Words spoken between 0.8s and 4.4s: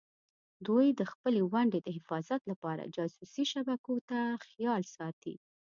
د خپلې ونډې د حفاظت لپاره جاسوسي شبکو ته